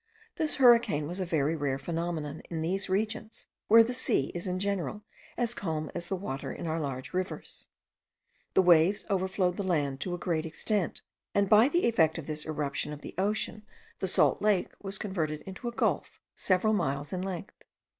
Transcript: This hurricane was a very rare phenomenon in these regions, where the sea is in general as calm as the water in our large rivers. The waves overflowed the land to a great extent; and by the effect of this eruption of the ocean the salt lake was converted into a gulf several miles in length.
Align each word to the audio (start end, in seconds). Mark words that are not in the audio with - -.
This 0.37 0.55
hurricane 0.55 1.05
was 1.05 1.19
a 1.19 1.25
very 1.27 1.55
rare 1.55 1.77
phenomenon 1.77 2.41
in 2.49 2.63
these 2.63 2.89
regions, 2.89 3.45
where 3.67 3.83
the 3.83 3.93
sea 3.93 4.31
is 4.33 4.47
in 4.47 4.57
general 4.57 5.03
as 5.37 5.53
calm 5.53 5.91
as 5.93 6.07
the 6.07 6.15
water 6.15 6.51
in 6.51 6.65
our 6.65 6.79
large 6.79 7.13
rivers. 7.13 7.67
The 8.55 8.63
waves 8.63 9.05
overflowed 9.11 9.57
the 9.57 9.63
land 9.63 9.99
to 9.99 10.15
a 10.15 10.17
great 10.17 10.47
extent; 10.47 11.03
and 11.35 11.47
by 11.47 11.67
the 11.69 11.85
effect 11.87 12.17
of 12.17 12.25
this 12.25 12.47
eruption 12.47 12.93
of 12.93 13.01
the 13.01 13.13
ocean 13.19 13.61
the 13.99 14.07
salt 14.07 14.41
lake 14.41 14.69
was 14.81 14.97
converted 14.97 15.41
into 15.41 15.67
a 15.67 15.71
gulf 15.71 16.19
several 16.35 16.73
miles 16.73 17.13
in 17.13 17.21
length. 17.21 17.61